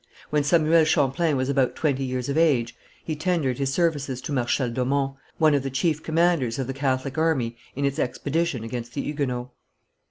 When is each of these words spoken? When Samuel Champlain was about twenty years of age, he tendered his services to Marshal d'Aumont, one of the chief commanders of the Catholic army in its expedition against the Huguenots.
When 0.31 0.43
Samuel 0.43 0.83
Champlain 0.83 1.37
was 1.37 1.47
about 1.47 1.75
twenty 1.75 2.03
years 2.03 2.27
of 2.27 2.35
age, 2.35 2.75
he 3.03 3.15
tendered 3.15 3.59
his 3.59 3.71
services 3.71 4.19
to 4.21 4.31
Marshal 4.31 4.67
d'Aumont, 4.71 5.15
one 5.37 5.53
of 5.53 5.61
the 5.61 5.69
chief 5.69 6.01
commanders 6.01 6.57
of 6.57 6.65
the 6.65 6.73
Catholic 6.73 7.19
army 7.19 7.55
in 7.75 7.85
its 7.85 7.99
expedition 7.99 8.63
against 8.63 8.95
the 8.95 9.01
Huguenots. 9.03 9.51